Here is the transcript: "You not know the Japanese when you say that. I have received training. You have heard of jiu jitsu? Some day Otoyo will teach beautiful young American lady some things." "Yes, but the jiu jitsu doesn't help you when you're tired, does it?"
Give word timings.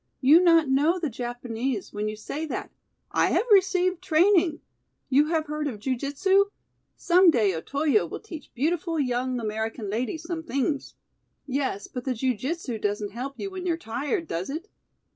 "You 0.19 0.41
not 0.43 0.67
know 0.67 0.97
the 0.97 1.11
Japanese 1.11 1.93
when 1.93 2.07
you 2.09 2.15
say 2.15 2.47
that. 2.47 2.71
I 3.11 3.27
have 3.27 3.45
received 3.51 4.01
training. 4.01 4.59
You 5.09 5.27
have 5.27 5.45
heard 5.45 5.67
of 5.67 5.77
jiu 5.79 5.95
jitsu? 5.95 6.45
Some 6.95 7.29
day 7.29 7.53
Otoyo 7.53 8.07
will 8.07 8.19
teach 8.19 8.51
beautiful 8.55 8.99
young 8.99 9.39
American 9.39 9.91
lady 9.91 10.17
some 10.17 10.41
things." 10.41 10.95
"Yes, 11.45 11.85
but 11.85 12.03
the 12.05 12.15
jiu 12.15 12.35
jitsu 12.35 12.79
doesn't 12.79 13.11
help 13.11 13.35
you 13.39 13.51
when 13.51 13.67
you're 13.67 13.77
tired, 13.77 14.27
does 14.27 14.49
it?" 14.49 14.67